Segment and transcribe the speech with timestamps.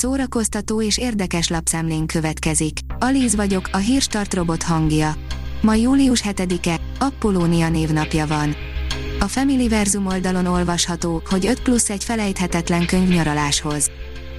[0.00, 2.78] szórakoztató és érdekes lapszemlén következik.
[2.98, 5.14] Alíz vagyok, a hírstart robot hangja.
[5.60, 8.54] Ma július 7-e, Apollónia névnapja van.
[9.18, 13.90] A Familyverzum oldalon olvasható, hogy 5 plusz egy felejthetetlen könyv nyaraláshoz.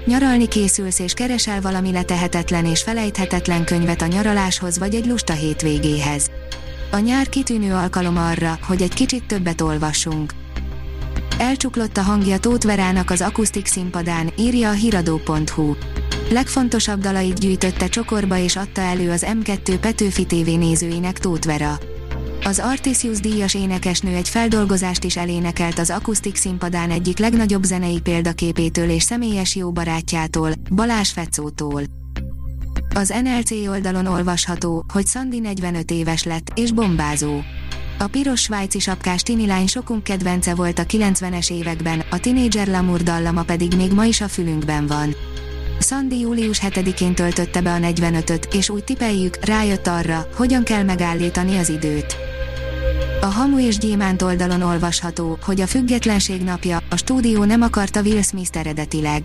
[0.06, 6.32] Nyaralni készülsz és keresel valami letehetetlen és felejthetetlen könyvet a nyaraláshoz vagy egy lusta hétvégéhez.
[6.92, 10.41] A nyár kitűnő alkalom arra, hogy egy kicsit többet olvassunk.
[11.42, 15.74] Elcsuklott a hangja Tóth Verának az akusztik színpadán, írja a hiradó.hu.
[16.30, 21.80] Legfontosabb dalait gyűjtötte csokorba és adta elő az M2 Petőfi TV nézőinek Tóth Vera.
[22.44, 28.90] Az Artisius díjas énekesnő egy feldolgozást is elénekelt az akusztik színpadán egyik legnagyobb zenei példaképétől
[28.90, 31.82] és személyes jó barátjától, Balázs Fecótól.
[32.96, 37.40] Az NLC oldalon olvasható, hogy Szandi 45 éves lett, és bombázó.
[38.02, 43.44] A piros svájci sapkás tinilány sokunk kedvence volt a 90-es években, a tinédzser Lamour dallama
[43.44, 45.16] pedig még ma is a fülünkben van.
[45.80, 51.58] Szandi július 7-én töltötte be a 45-öt, és úgy tipeljük, rájött arra, hogyan kell megállítani
[51.58, 52.16] az időt.
[53.22, 58.22] A Hamu és Gyémánt oldalon olvasható, hogy a függetlenség napja, a stúdió nem akarta Will
[58.22, 59.24] Smith eredetileg.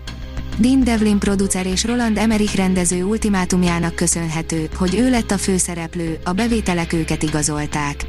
[0.57, 6.31] Dean Devlin producer és Roland Emmerich rendező ultimátumjának köszönhető, hogy ő lett a főszereplő, a
[6.31, 8.05] bevételek őket igazolták.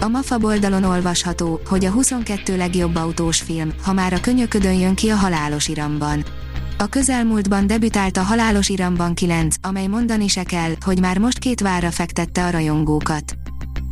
[0.00, 4.94] A MAFA oldalon olvasható, hogy a 22 legjobb autós film, ha már a könyöködön jön
[4.94, 6.24] ki a halálos iramban.
[6.78, 11.60] A közelmúltban debütált a Halálos Iramban 9, amely mondani se kell, hogy már most két
[11.60, 13.36] várra fektette a rajongókat.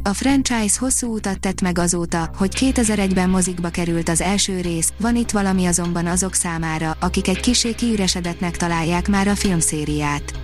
[0.03, 5.17] A franchise hosszú utat tett meg azóta, hogy 2001-ben mozikba került az első rész, van
[5.17, 10.44] itt valami azonban azok számára, akik egy kisé kiüresedetnek találják már a filmszériát.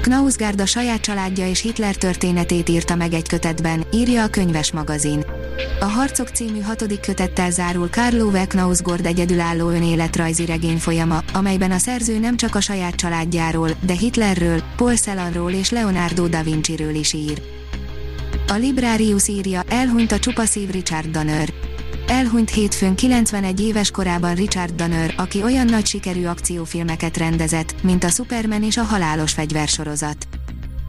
[0.00, 5.24] Knausgard a saját családja és Hitler történetét írta meg egy kötetben, írja a könyves magazin.
[5.80, 11.78] A Harcok című hatodik kötettel zárul Karl Ove Knausgord egyedülálló önéletrajzi regény folyama, amelyben a
[11.78, 17.12] szerző nem csak a saját családjáról, de Hitlerről, Paul Celanról és Leonardo da Vinci-ről is
[17.12, 17.42] ír.
[18.48, 21.67] A Librarius írja, elhunyt a csupaszív Richard Donner.
[22.06, 28.08] Elhunyt hétfőn 91 éves korában Richard Donner, aki olyan nagy sikerű akciófilmeket rendezett, mint a
[28.08, 30.28] Superman és a Halálos fegyversorozat.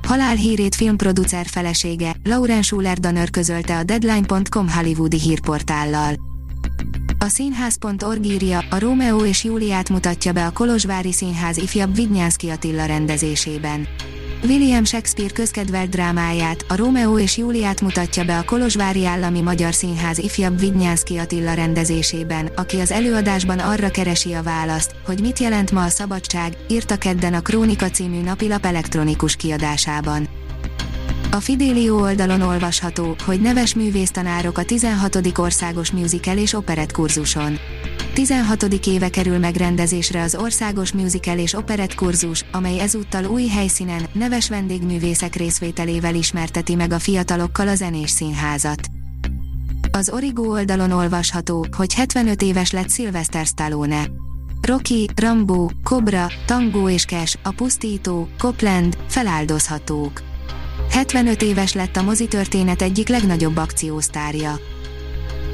[0.07, 6.13] Halálhírét filmproducer felesége, Lauren Schuler Donner közölte a Deadline.com hollywoodi hírportállal.
[7.19, 12.85] A színház.org írja, a Rómeó és Júliát mutatja be a Kolozsvári Színház ifjabb Vidnyánszki Attila
[12.85, 13.87] rendezésében.
[14.44, 20.17] William Shakespeare közkedvelt drámáját, a Rómeó és Júliát mutatja be a Kolozsvári Állami Magyar Színház
[20.17, 25.83] ifjabb Vidnyánszki Attila rendezésében, aki az előadásban arra keresi a választ, hogy mit jelent ma
[25.83, 30.29] a szabadság, írta kedden a Krónika című napilap elektronikus kiadásában.
[31.31, 35.19] A Fidelio oldalon olvasható, hogy neves művésztanárok a 16.
[35.38, 37.59] országos musical és operett kurzuson.
[38.19, 38.63] 16.
[38.85, 45.35] éve kerül megrendezésre az Országos Musical és Operett kurzus, amely ezúttal új helyszínen, neves vendégművészek
[45.35, 48.79] részvételével ismerteti meg a fiatalokkal a zenés színházat.
[49.91, 54.09] Az Origo oldalon olvasható, hogy 75 éves lett Sylvester Stallone.
[54.62, 60.22] Rocky, Rambo, Cobra, Tango és Cash, A Pusztító, Copland, feláldozhatók.
[60.90, 64.59] 75 éves lett a mozitörténet egyik legnagyobb akciósztárja.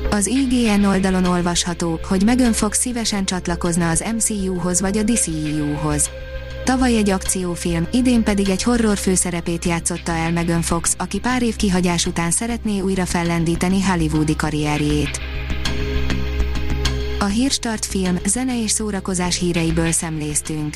[0.10, 6.10] Az IGN oldalon olvasható, hogy Megan Fox szívesen csatlakozna az MCU-hoz vagy a DCU-hoz.
[6.64, 11.56] Tavaly egy akciófilm, idén pedig egy horror főszerepét játszotta el Megan Fox, aki pár év
[11.56, 15.20] kihagyás után szeretné újra fellendíteni hollywoodi karrierjét.
[17.20, 20.76] A Hírstart film, zene és szórakozás híreiből szemléztünk.